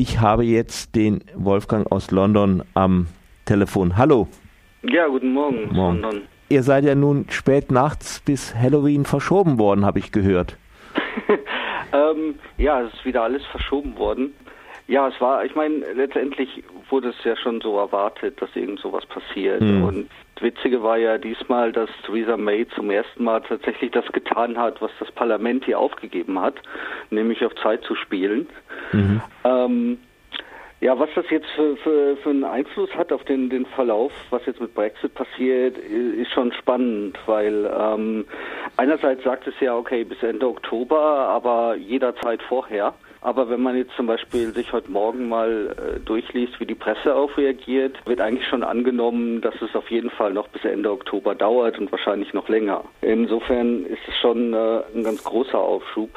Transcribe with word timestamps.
Ich 0.00 0.20
habe 0.20 0.44
jetzt 0.44 0.94
den 0.94 1.24
Wolfgang 1.34 1.90
aus 1.90 2.12
London 2.12 2.62
am 2.74 3.08
Telefon. 3.46 3.96
Hallo. 3.96 4.28
Ja, 4.84 5.08
guten 5.08 5.32
Morgen. 5.32 5.74
Morgen. 5.74 6.02
London. 6.02 6.22
Ihr 6.48 6.62
seid 6.62 6.84
ja 6.84 6.94
nun 6.94 7.26
spät 7.30 7.72
nachts 7.72 8.20
bis 8.20 8.54
Halloween 8.54 9.04
verschoben 9.04 9.58
worden, 9.58 9.84
habe 9.84 9.98
ich 9.98 10.12
gehört. 10.12 10.56
ähm, 11.92 12.36
ja, 12.58 12.82
es 12.82 12.94
ist 12.94 13.04
wieder 13.06 13.24
alles 13.24 13.44
verschoben 13.46 13.98
worden. 13.98 14.34
Ja, 14.88 15.06
es 15.06 15.20
war, 15.20 15.44
ich 15.44 15.54
meine, 15.54 15.92
letztendlich 15.92 16.64
wurde 16.88 17.10
es 17.10 17.22
ja 17.22 17.36
schon 17.36 17.60
so 17.60 17.78
erwartet, 17.78 18.40
dass 18.40 18.48
irgend 18.56 18.80
sowas 18.80 19.04
passiert. 19.04 19.60
Hm. 19.60 19.84
Und 19.84 20.10
das 20.34 20.44
Witzige 20.44 20.82
war 20.82 20.96
ja 20.96 21.18
diesmal, 21.18 21.72
dass 21.72 21.90
Theresa 22.06 22.38
May 22.38 22.66
zum 22.68 22.90
ersten 22.90 23.22
Mal 23.22 23.42
tatsächlich 23.42 23.90
das 23.90 24.06
getan 24.12 24.56
hat, 24.56 24.80
was 24.80 24.90
das 24.98 25.12
Parlament 25.12 25.66
hier 25.66 25.78
aufgegeben 25.78 26.40
hat, 26.40 26.54
nämlich 27.10 27.44
auf 27.44 27.54
Zeit 27.56 27.84
zu 27.84 27.94
spielen. 27.96 28.48
Mhm. 28.92 29.20
Ähm, 29.44 29.98
ja, 30.80 30.98
was 30.98 31.10
das 31.14 31.28
jetzt 31.28 31.48
für, 31.56 31.76
für, 31.78 32.16
für 32.18 32.30
einen 32.30 32.44
Einfluss 32.44 32.94
hat 32.94 33.12
auf 33.12 33.24
den, 33.24 33.50
den 33.50 33.66
Verlauf, 33.66 34.12
was 34.30 34.46
jetzt 34.46 34.60
mit 34.60 34.74
Brexit 34.74 35.12
passiert, 35.12 35.76
ist 35.76 36.30
schon 36.32 36.52
spannend, 36.52 37.18
weil 37.26 37.68
ähm, 37.78 38.24
einerseits 38.76 39.24
sagt 39.24 39.48
es 39.48 39.54
ja, 39.60 39.76
okay, 39.76 40.04
bis 40.04 40.22
Ende 40.22 40.46
Oktober, 40.46 41.00
aber 41.00 41.74
jederzeit 41.74 42.42
vorher. 42.44 42.94
Aber 43.20 43.50
wenn 43.50 43.60
man 43.60 43.76
jetzt 43.76 43.94
zum 43.96 44.06
Beispiel 44.06 44.52
sich 44.54 44.72
heute 44.72 44.90
Morgen 44.90 45.28
mal 45.28 45.74
äh, 45.76 46.00
durchliest, 46.00 46.60
wie 46.60 46.66
die 46.66 46.74
Presse 46.74 47.14
auf 47.14 47.36
reagiert, 47.36 47.96
wird 48.06 48.20
eigentlich 48.20 48.46
schon 48.46 48.62
angenommen, 48.62 49.40
dass 49.40 49.54
es 49.60 49.74
auf 49.74 49.90
jeden 49.90 50.10
Fall 50.10 50.32
noch 50.32 50.48
bis 50.48 50.64
Ende 50.64 50.90
Oktober 50.90 51.34
dauert 51.34 51.78
und 51.78 51.90
wahrscheinlich 51.90 52.32
noch 52.32 52.48
länger. 52.48 52.84
Insofern 53.00 53.84
ist 53.86 54.02
es 54.06 54.16
schon 54.16 54.54
äh, 54.54 54.80
ein 54.94 55.02
ganz 55.02 55.24
großer 55.24 55.58
Aufschub. 55.58 56.10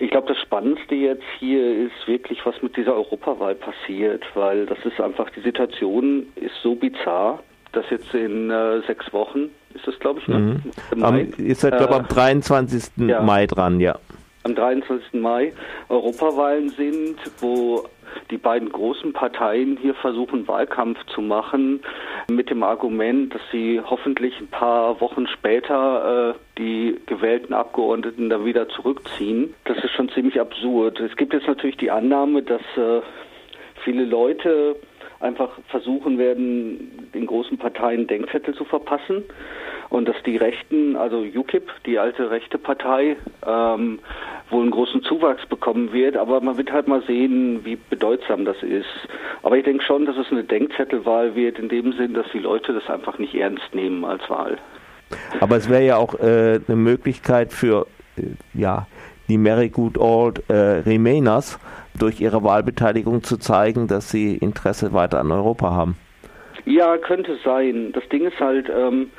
Ich 0.00 0.10
glaube, 0.10 0.28
das 0.28 0.38
Spannendste 0.38 0.94
jetzt 0.94 1.24
hier 1.38 1.86
ist 1.86 2.06
wirklich, 2.06 2.44
was 2.44 2.60
mit 2.62 2.76
dieser 2.76 2.94
Europawahl 2.94 3.54
passiert, 3.54 4.24
weil 4.34 4.66
das 4.66 4.78
ist 4.84 5.00
einfach, 5.00 5.30
die 5.30 5.40
Situation 5.40 6.26
ist 6.36 6.54
so 6.62 6.74
bizarr, 6.74 7.40
dass 7.72 7.84
jetzt 7.90 8.12
in 8.14 8.50
äh, 8.50 8.80
sechs 8.86 9.12
Wochen 9.12 9.50
ist 9.74 9.86
das, 9.86 9.96
glaube 10.00 10.18
ich, 10.18 10.26
ne? 10.26 10.60
Mhm. 10.94 11.04
Am, 11.04 11.16
ist 11.36 11.62
halt, 11.62 11.76
glaube 11.76 11.94
am 11.94 12.08
23. 12.08 12.82
Äh, 12.98 13.04
ja. 13.04 13.22
Mai 13.22 13.46
dran, 13.46 13.78
ja 13.78 13.96
am 14.42 14.54
23. 14.54 15.14
Mai 15.14 15.52
Europawahlen 15.88 16.70
sind, 16.70 17.16
wo 17.40 17.84
die 18.30 18.38
beiden 18.38 18.70
großen 18.70 19.12
Parteien 19.12 19.76
hier 19.80 19.94
versuchen, 19.94 20.48
Wahlkampf 20.48 20.98
zu 21.14 21.20
machen, 21.20 21.80
mit 22.28 22.50
dem 22.50 22.62
Argument, 22.62 23.34
dass 23.34 23.42
sie 23.52 23.80
hoffentlich 23.80 24.38
ein 24.40 24.48
paar 24.48 25.00
Wochen 25.00 25.26
später 25.26 26.34
äh, 26.34 26.58
die 26.58 27.00
gewählten 27.06 27.52
Abgeordneten 27.52 28.30
dann 28.30 28.44
wieder 28.44 28.68
zurückziehen. 28.68 29.54
Das 29.64 29.78
ist 29.78 29.90
schon 29.92 30.08
ziemlich 30.10 30.40
absurd. 30.40 31.00
Es 31.00 31.16
gibt 31.16 31.32
jetzt 31.32 31.46
natürlich 31.46 31.76
die 31.76 31.90
Annahme, 31.90 32.42
dass 32.42 32.62
äh, 32.76 33.00
viele 33.84 34.04
Leute 34.04 34.76
einfach 35.20 35.50
versuchen 35.68 36.18
werden, 36.18 37.10
den 37.14 37.26
großen 37.26 37.58
Parteien 37.58 38.06
Denkzettel 38.06 38.54
zu 38.54 38.64
verpassen 38.64 39.24
und 39.90 40.08
dass 40.08 40.16
die 40.24 40.36
Rechten, 40.36 40.96
also 40.96 41.18
UKIP, 41.18 41.68
die 41.84 41.98
alte 41.98 42.30
rechte 42.30 42.58
Partei, 42.58 43.16
ähm, 43.46 43.98
wohl 44.48 44.62
einen 44.62 44.70
großen 44.70 45.02
Zuwachs 45.02 45.44
bekommen 45.46 45.92
wird. 45.92 46.16
Aber 46.16 46.40
man 46.40 46.56
wird 46.56 46.72
halt 46.72 46.88
mal 46.88 47.02
sehen, 47.06 47.64
wie 47.64 47.76
bedeutsam 47.76 48.44
das 48.44 48.62
ist. 48.62 48.86
Aber 49.42 49.56
ich 49.56 49.64
denke 49.64 49.84
schon, 49.84 50.06
dass 50.06 50.16
es 50.16 50.30
eine 50.30 50.44
Denkzettelwahl 50.44 51.34
wird, 51.34 51.58
in 51.58 51.68
dem 51.68 51.92
Sinn, 51.92 52.14
dass 52.14 52.26
die 52.32 52.38
Leute 52.38 52.72
das 52.72 52.88
einfach 52.88 53.18
nicht 53.18 53.34
ernst 53.34 53.74
nehmen 53.74 54.04
als 54.04 54.28
Wahl. 54.30 54.58
Aber 55.40 55.56
es 55.56 55.68
wäre 55.68 55.84
ja 55.84 55.96
auch 55.96 56.14
äh, 56.14 56.60
eine 56.66 56.76
Möglichkeit 56.76 57.52
für 57.52 57.86
äh, 58.16 58.22
ja, 58.54 58.86
die 59.28 59.38
Mary 59.38 59.70
Good 59.70 59.98
Old 59.98 60.48
äh, 60.48 60.54
Remainers 60.54 61.58
durch 61.98 62.20
ihre 62.20 62.44
Wahlbeteiligung 62.44 63.24
zu 63.24 63.36
zeigen, 63.38 63.88
dass 63.88 64.10
sie 64.10 64.36
Interesse 64.36 64.92
weiter 64.92 65.18
an 65.18 65.32
Europa 65.32 65.72
haben. 65.72 65.96
Ja, 66.64 66.96
könnte 66.98 67.36
sein. 67.44 67.90
Das 67.92 68.08
Ding 68.10 68.26
ist 68.26 68.38
halt, 68.38 68.68
ähm, 68.68 69.10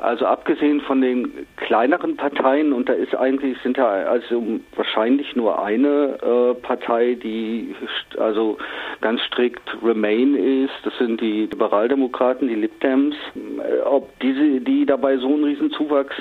also 0.00 0.26
abgesehen 0.26 0.80
von 0.80 1.00
den 1.00 1.46
kleineren 1.56 2.16
Parteien, 2.16 2.72
und 2.72 2.88
da 2.88 2.92
ist 2.92 3.14
eigentlich, 3.14 3.58
sind 3.62 3.76
ja 3.76 3.86
also 3.86 4.42
wahrscheinlich 4.74 5.36
nur 5.36 5.62
eine 5.62 6.18
äh, 6.22 6.54
Partei, 6.54 7.14
die 7.14 7.74
also 8.18 8.58
ganz 9.00 9.20
strikt 9.22 9.62
Remain 9.82 10.34
ist, 10.34 10.74
das 10.84 10.96
sind 10.98 11.20
die 11.20 11.46
Liberaldemokraten, 11.46 12.48
die 12.48 12.54
Lib 12.54 12.80
Dems. 12.80 13.14
Äh, 13.34 13.80
ob 13.82 14.18
diese, 14.20 14.60
die 14.60 14.86
dabei 14.86 15.18
so 15.18 15.28
einen 15.28 15.44
riesen 15.44 15.70
Zuwachs 15.70 16.16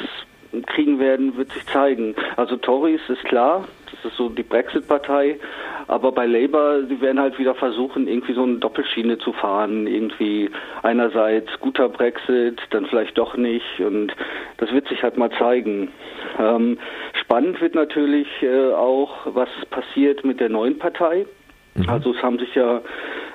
kriegen 0.68 1.00
werden, 1.00 1.38
wird 1.38 1.52
sich 1.52 1.66
zeigen. 1.68 2.16
Also 2.36 2.58
Tories 2.58 3.02
ist 3.08 3.24
klar, 3.26 3.68
das 3.92 4.12
ist 4.12 4.18
so 4.18 4.30
die 4.30 4.44
Brexit-Partei, 4.44 5.40
aber 5.90 6.12
bei 6.12 6.28
Labour, 6.28 6.84
sie 6.88 7.02
werden 7.02 7.20
halt 7.20 7.40
wieder 7.40 7.56
versuchen, 7.56 8.08
irgendwie 8.08 8.34
so 8.34 8.44
eine 8.44 8.58
Doppelschiene 8.58 9.18
zu 9.18 9.34
fahren, 9.34 9.88
irgendwie 9.88 10.52
einerseits 10.84 11.50
guter 11.60 11.90
Brexit, 11.90 12.62
dann 12.70 12.86
vielleicht 12.86 13.18
doch 13.18 13.36
nicht 13.36 13.80
und 13.80 14.14
das 14.58 14.72
wird 14.72 14.88
sich 14.88 15.02
halt 15.02 15.18
mal 15.18 15.32
zeigen. 15.32 15.90
Ähm, 16.38 16.78
spannend 17.14 17.60
wird 17.60 17.74
natürlich 17.74 18.28
äh, 18.44 18.72
auch, 18.72 19.16
was 19.26 19.50
passiert 19.72 20.24
mit 20.24 20.40
der 20.40 20.50
neuen 20.50 20.78
Partei. 20.78 21.26
Mhm. 21.74 21.90
Also 21.90 22.14
es 22.14 22.22
haben 22.22 22.38
sich 22.38 22.54
ja 22.54 22.82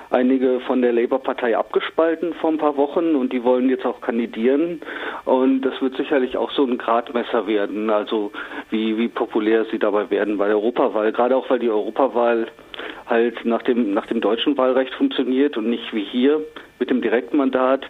einige 0.09 0.59
von 0.61 0.81
der 0.81 0.93
Labour-Partei 0.93 1.57
abgespalten 1.57 2.33
vor 2.35 2.51
ein 2.51 2.57
paar 2.57 2.77
Wochen 2.77 3.15
und 3.15 3.33
die 3.33 3.43
wollen 3.43 3.69
jetzt 3.69 3.85
auch 3.85 4.01
kandidieren. 4.01 4.81
Und 5.25 5.61
das 5.61 5.81
wird 5.81 5.97
sicherlich 5.97 6.37
auch 6.37 6.51
so 6.51 6.65
ein 6.65 6.77
Gradmesser 6.77 7.47
werden, 7.47 7.89
also 7.89 8.31
wie, 8.69 8.97
wie 8.97 9.07
populär 9.07 9.65
sie 9.71 9.79
dabei 9.79 10.09
werden 10.09 10.37
bei 10.37 10.47
der 10.47 10.57
Europawahl. 10.57 11.11
Gerade 11.11 11.35
auch, 11.35 11.49
weil 11.49 11.59
die 11.59 11.69
Europawahl 11.69 12.47
halt 13.07 13.45
nach 13.45 13.61
dem, 13.61 13.93
nach 13.93 14.07
dem 14.07 14.21
deutschen 14.21 14.57
Wahlrecht 14.57 14.93
funktioniert 14.93 15.57
und 15.57 15.69
nicht 15.69 15.93
wie 15.93 16.03
hier 16.03 16.41
mit 16.79 16.89
dem 16.89 17.01
Direktmandat. 17.01 17.85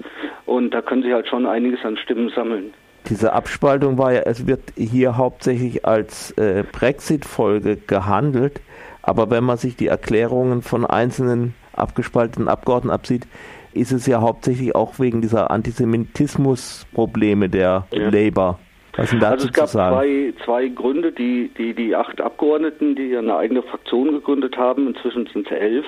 Und 0.45 0.73
da 0.73 0.81
können 0.81 1.03
sie 1.03 1.13
halt 1.13 1.27
schon 1.27 1.45
einiges 1.45 1.83
an 1.83 1.97
Stimmen 1.97 2.29
sammeln. 2.35 2.73
Diese 3.09 3.33
Abspaltung 3.33 3.99
war 3.99 4.13
ja, 4.13 4.21
es 4.21 4.47
wird 4.47 4.61
hier 4.75 5.15
hauptsächlich 5.15 5.85
als 5.85 6.31
äh, 6.37 6.63
Brexit-Folge 6.71 7.77
gehandelt. 7.77 8.61
Aber 9.03 9.29
wenn 9.29 9.43
man 9.43 9.57
sich 9.57 9.75
die 9.75 9.87
Erklärungen 9.87 10.63
von 10.63 10.83
einzelnen 10.83 11.53
abgespaltenen 11.77 12.47
Abgeordneten 12.47 12.93
absieht, 12.93 13.27
ist 13.73 13.91
es 13.91 14.07
ja 14.07 14.21
hauptsächlich 14.21 14.73
auch 14.75 14.99
wegen 14.99 15.21
dieser 15.21 15.51
Antisemitismus-Probleme 15.51 17.49
der 17.49 17.85
ja. 17.91 18.09
Labour. 18.09 18.59
Was 18.95 19.09
sind 19.09 19.21
dazu 19.21 19.47
also 19.47 19.47
es 19.47 19.53
gab 19.53 19.67
zwei, 19.69 20.33
zwei 20.45 20.67
Gründe, 20.69 21.11
die, 21.11 21.51
die 21.57 21.73
die 21.73 21.95
acht 21.95 22.21
Abgeordneten, 22.21 22.95
die 22.95 23.15
eine 23.17 23.35
eigene 23.35 23.61
Fraktion 23.61 24.11
gegründet 24.11 24.55
haben, 24.57 24.87
inzwischen 24.87 25.27
sind 25.33 25.51
es 25.51 25.51
elf, 25.51 25.85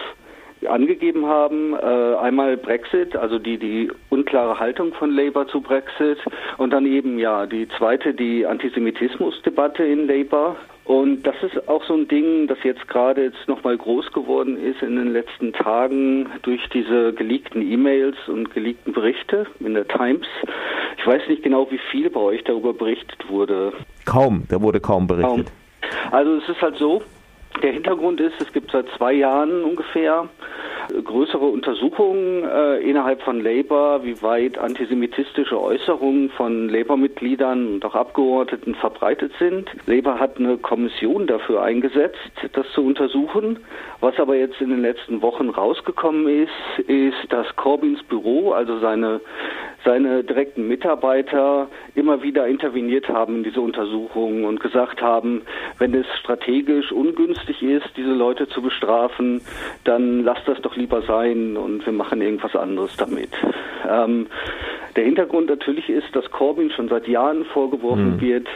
angegeben 0.67 1.25
haben. 1.25 1.73
Äh, 1.73 2.15
einmal 2.15 2.57
Brexit, 2.57 3.15
also 3.15 3.39
die, 3.39 3.57
die 3.57 3.91
unklare 4.09 4.59
Haltung 4.59 4.93
von 4.93 5.11
Labour 5.11 5.47
zu 5.47 5.61
Brexit 5.61 6.17
und 6.57 6.71
dann 6.71 6.85
eben 6.85 7.19
ja 7.19 7.45
die 7.45 7.67
zweite, 7.77 8.13
die 8.13 8.45
Antisemitismusdebatte 8.45 9.83
in 9.83 10.07
Labour. 10.07 10.55
Und 10.87 11.23
das 11.23 11.35
ist 11.41 11.67
auch 11.67 11.83
so 11.83 11.95
ein 11.95 12.07
Ding, 12.07 12.47
das 12.47 12.59
jetzt 12.63 12.87
gerade 12.87 13.25
jetzt 13.25 13.47
nochmal 13.47 13.77
groß 13.77 14.13
geworden 14.13 14.57
ist 14.57 14.81
in 14.81 14.95
den 14.95 15.11
letzten 15.11 15.51
Tagen 15.51 16.29
durch 16.43 16.61
diese 16.69 17.11
geleakten 17.11 17.61
E-Mails 17.61 18.15
und 18.27 18.53
geleakten 18.53 18.93
Berichte 18.93 19.47
in 19.59 19.73
der 19.73 19.85
Times. 19.85 20.25
Ich 20.97 21.05
weiß 21.05 21.23
nicht 21.27 21.43
genau, 21.43 21.69
wie 21.71 21.79
viel 21.91 22.09
bei 22.09 22.21
euch 22.21 22.41
darüber 22.45 22.73
berichtet 22.73 23.29
wurde. 23.29 23.73
Kaum, 24.05 24.45
da 24.47 24.61
wurde 24.61 24.79
kaum 24.79 25.07
berichtet. 25.07 25.47
Kaum. 25.47 26.11
Also 26.11 26.35
es 26.35 26.47
ist 26.47 26.61
halt 26.61 26.77
so, 26.77 27.01
der 27.61 27.73
Hintergrund 27.73 28.19
ist, 28.19 28.39
es 28.39 28.51
gibt 28.53 28.71
seit 28.71 28.87
zwei 28.97 29.13
Jahren 29.13 29.63
ungefähr 29.63 30.29
größere 31.03 31.45
Untersuchungen 31.45 32.43
äh, 32.43 32.79
innerhalb 32.79 33.21
von 33.21 33.41
Labour, 33.41 34.03
wie 34.03 34.21
weit 34.21 34.57
antisemitistische 34.57 35.59
Äußerungen 35.59 36.29
von 36.31 36.69
Labour-Mitgliedern 36.69 37.73
und 37.73 37.85
auch 37.85 37.95
Abgeordneten 37.95 38.75
verbreitet 38.75 39.31
sind. 39.39 39.69
Labour 39.85 40.19
hat 40.19 40.37
eine 40.37 40.57
Kommission 40.57 41.27
dafür 41.27 41.61
eingesetzt, 41.63 42.17
das 42.53 42.65
zu 42.73 42.81
untersuchen. 42.81 43.59
Was 43.99 44.19
aber 44.19 44.35
jetzt 44.35 44.61
in 44.61 44.69
den 44.69 44.81
letzten 44.81 45.21
Wochen 45.21 45.49
rausgekommen 45.49 46.27
ist, 46.27 46.87
ist, 46.87 47.31
dass 47.31 47.55
Corbyns 47.55 48.03
Büro, 48.03 48.51
also 48.51 48.79
seine 48.79 49.21
seine 49.87 50.23
direkten 50.23 50.67
Mitarbeiter 50.67 51.69
immer 51.95 52.21
wieder 52.21 52.47
interveniert 52.47 53.07
haben 53.07 53.37
in 53.37 53.43
diese 53.43 53.61
Untersuchungen 53.61 54.43
und 54.43 54.59
gesagt 54.59 55.01
haben, 55.01 55.43
wenn 55.79 55.93
es 55.93 56.05
strategisch 56.19 56.91
ungünstig 56.91 57.61
ist, 57.63 57.87
diese 57.95 58.11
Leute 58.11 58.49
zu 58.49 58.61
bestrafen, 58.61 59.41
dann 59.85 60.23
lasst 60.23 60.47
das 60.47 60.59
doch 60.61 60.75
lieber 60.77 61.01
sein 61.01 61.57
und 61.57 61.85
wir 61.85 61.93
machen 61.93 62.21
irgendwas 62.21 62.55
anderes 62.55 62.95
damit. 62.95 63.29
Ähm, 63.89 64.27
der 64.95 65.05
Hintergrund 65.05 65.49
natürlich 65.49 65.89
ist, 65.89 66.15
dass 66.15 66.29
Corbyn 66.31 66.71
schon 66.71 66.89
seit 66.89 67.07
Jahren 67.07 67.45
vorgeworfen 67.45 68.15
mhm. 68.15 68.21
wird, 68.21 68.47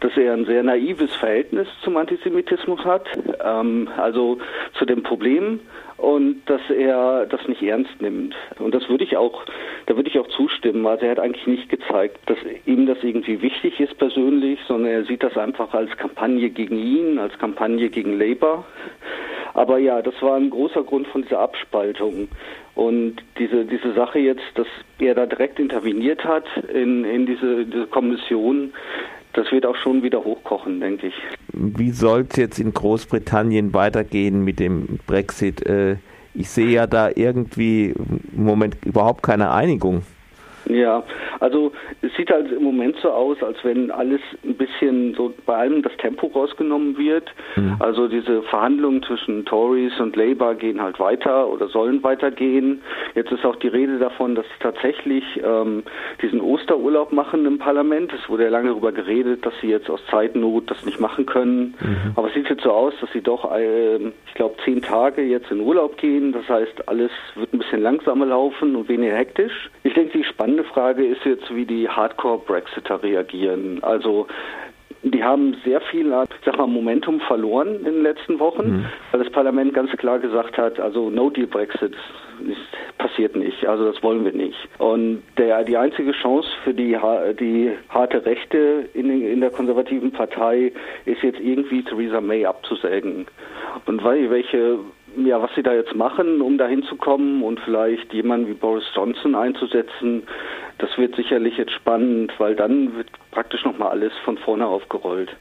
dass 0.00 0.16
er 0.16 0.32
ein 0.32 0.44
sehr 0.44 0.62
naives 0.62 1.14
Verhältnis 1.16 1.66
zum 1.82 1.96
Antisemitismus 1.96 2.84
hat, 2.84 3.06
ähm, 3.44 3.88
also 3.96 4.38
zu 4.78 4.84
dem 4.84 5.02
Problem 5.02 5.60
und 5.96 6.42
dass 6.46 6.60
er 6.68 7.26
das 7.26 7.46
nicht 7.46 7.62
ernst 7.62 8.00
nimmt. 8.00 8.34
Und 8.58 8.74
das 8.74 8.88
würde 8.88 9.04
ich 9.04 9.16
auch, 9.16 9.44
da 9.86 9.96
würde 9.96 10.08
ich 10.08 10.18
auch 10.18 10.28
zustimmen. 10.28 10.86
Also 10.86 11.04
er 11.04 11.12
hat 11.12 11.20
eigentlich 11.20 11.46
nicht 11.46 11.68
gezeigt, 11.68 12.18
dass 12.26 12.38
ihm 12.66 12.86
das 12.86 12.98
irgendwie 13.02 13.40
wichtig 13.40 13.78
ist 13.78 13.96
persönlich, 13.98 14.58
sondern 14.66 14.92
er 14.92 15.04
sieht 15.04 15.22
das 15.22 15.36
einfach 15.36 15.74
als 15.74 15.96
Kampagne 15.96 16.50
gegen 16.50 16.76
ihn, 16.76 17.18
als 17.18 17.38
Kampagne 17.38 17.88
gegen 17.88 18.18
Labour. 18.18 18.64
Aber 19.54 19.78
ja, 19.78 20.02
das 20.02 20.14
war 20.20 20.36
ein 20.36 20.50
großer 20.50 20.82
Grund 20.82 21.06
von 21.08 21.22
dieser 21.22 21.40
Abspaltung. 21.40 22.28
Und 22.74 23.16
diese, 23.38 23.64
diese 23.64 23.92
Sache 23.94 24.18
jetzt, 24.18 24.44
dass 24.54 24.66
er 24.98 25.14
da 25.14 25.26
direkt 25.26 25.58
interveniert 25.58 26.24
hat 26.24 26.44
in, 26.72 27.04
in 27.04 27.26
diese, 27.26 27.66
diese 27.66 27.86
Kommission, 27.86 28.72
das 29.34 29.50
wird 29.50 29.66
auch 29.66 29.76
schon 29.76 30.02
wieder 30.02 30.24
hochkochen, 30.24 30.80
denke 30.80 31.08
ich. 31.08 31.14
Wie 31.52 31.90
soll 31.90 32.26
es 32.28 32.36
jetzt 32.36 32.58
in 32.58 32.72
Großbritannien 32.72 33.74
weitergehen 33.74 34.44
mit 34.44 34.58
dem 34.58 34.98
Brexit? 35.06 35.64
Äh, 35.66 35.96
ich 36.34 36.48
sehe 36.48 36.68
ja 36.68 36.86
da 36.86 37.10
irgendwie 37.14 37.94
im 38.34 38.44
Moment 38.44 38.76
überhaupt 38.84 39.22
keine 39.22 39.52
Einigung. 39.52 40.02
Ja, 40.66 41.02
also 41.40 41.72
es 42.02 42.14
sieht 42.14 42.30
halt 42.30 42.52
im 42.52 42.62
Moment 42.62 42.96
so 43.02 43.10
aus, 43.10 43.42
als 43.42 43.58
wenn 43.64 43.90
alles 43.90 44.20
ein 44.44 44.54
bisschen 44.54 45.14
so 45.14 45.34
bei 45.46 45.56
allem 45.56 45.82
das 45.82 45.96
Tempo 45.98 46.28
rausgenommen 46.28 46.96
wird. 46.96 47.32
Mhm. 47.56 47.76
Also 47.80 48.08
diese 48.08 48.42
Verhandlungen 48.42 49.02
zwischen 49.02 49.44
Tories 49.44 49.98
und 50.00 50.16
Labour 50.16 50.54
gehen 50.54 50.80
halt 50.80 51.00
weiter 51.00 51.48
oder 51.48 51.68
sollen 51.68 52.02
weitergehen. 52.02 52.82
Jetzt 53.14 53.32
ist 53.32 53.44
auch 53.44 53.56
die 53.56 53.68
Rede 53.68 53.98
davon, 53.98 54.34
dass 54.34 54.46
sie 54.46 54.62
tatsächlich 54.62 55.24
ähm, 55.44 55.82
diesen 56.20 56.40
Osterurlaub 56.40 57.12
machen 57.12 57.44
im 57.46 57.58
Parlament. 57.58 58.12
Es 58.12 58.28
wurde 58.28 58.44
ja 58.44 58.50
lange 58.50 58.68
darüber 58.68 58.92
geredet, 58.92 59.44
dass 59.44 59.54
sie 59.60 59.68
jetzt 59.68 59.90
aus 59.90 60.00
Zeitnot 60.10 60.70
das 60.70 60.84
nicht 60.84 61.00
machen 61.00 61.26
können. 61.26 61.74
Mhm. 61.80 62.12
Aber 62.16 62.28
es 62.28 62.34
sieht 62.34 62.48
jetzt 62.48 62.62
so 62.62 62.72
aus, 62.72 62.94
dass 63.00 63.10
sie 63.12 63.20
doch, 63.20 63.50
äh, 63.52 63.96
ich 63.96 64.34
glaube, 64.34 64.56
zehn 64.64 64.80
Tage 64.80 65.22
jetzt 65.22 65.50
in 65.50 65.60
Urlaub 65.60 65.96
gehen. 65.96 66.32
Das 66.32 66.48
heißt, 66.48 66.88
alles 66.88 67.10
wird 67.34 67.52
ein 67.52 67.58
bisschen 67.58 67.82
langsamer 67.82 68.26
laufen 68.26 68.76
und 68.76 68.88
weniger 68.88 69.14
hektisch. 69.14 69.70
Ich 69.82 69.94
denke, 69.94 70.18
die 70.18 70.24
spannende 70.42 70.64
spannende 70.64 70.64
Frage 70.64 71.06
ist 71.06 71.24
jetzt, 71.24 71.54
wie 71.54 71.64
die 71.64 71.88
Hardcore-Brexiter 71.88 73.00
reagieren. 73.00 73.78
Also 73.82 74.26
die 75.04 75.22
haben 75.22 75.56
sehr 75.64 75.80
viel 75.80 76.12
sag 76.44 76.58
mal, 76.58 76.66
Momentum 76.66 77.20
verloren 77.20 77.76
in 77.76 77.84
den 77.84 78.02
letzten 78.02 78.40
Wochen, 78.40 78.78
mhm. 78.78 78.84
weil 79.12 79.22
das 79.22 79.32
Parlament 79.32 79.72
ganz 79.72 79.92
klar 79.92 80.18
gesagt 80.18 80.58
hat, 80.58 80.80
also 80.80 81.10
No-Deal-Brexit 81.10 81.94
passiert 82.98 83.36
nicht, 83.36 83.64
also 83.66 83.84
das 83.92 84.02
wollen 84.02 84.24
wir 84.24 84.32
nicht. 84.32 84.58
Und 84.78 85.22
der, 85.38 85.62
die 85.62 85.76
einzige 85.76 86.10
Chance 86.10 86.48
für 86.64 86.74
die, 86.74 86.98
die 87.38 87.70
harte 87.88 88.24
Rechte 88.26 88.88
in, 88.94 89.10
in 89.22 89.40
der 89.40 89.50
konservativen 89.50 90.10
Partei 90.10 90.72
ist 91.04 91.22
jetzt 91.22 91.38
irgendwie 91.38 91.84
Theresa 91.84 92.20
May 92.20 92.46
abzusägen. 92.46 93.26
Und 93.86 94.02
weil 94.02 94.28
welche 94.30 94.78
ja, 95.16 95.40
was 95.42 95.54
sie 95.54 95.62
da 95.62 95.74
jetzt 95.74 95.94
machen, 95.94 96.40
um 96.40 96.58
da 96.58 96.66
hinzukommen 96.66 97.42
und 97.42 97.60
vielleicht 97.60 98.12
jemanden 98.12 98.48
wie 98.48 98.54
Boris 98.54 98.84
Johnson 98.94 99.34
einzusetzen, 99.34 100.22
das 100.78 100.96
wird 100.98 101.14
sicherlich 101.16 101.56
jetzt 101.56 101.72
spannend, 101.72 102.32
weil 102.38 102.54
dann 102.54 102.96
wird 102.96 103.08
praktisch 103.30 103.64
nochmal 103.64 103.90
alles 103.90 104.12
von 104.24 104.38
vorne 104.38 104.66
aufgerollt. 104.66 105.36